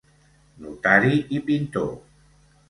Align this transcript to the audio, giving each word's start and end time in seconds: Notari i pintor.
Notari 0.63 1.13
i 1.37 1.43
pintor. 1.51 1.93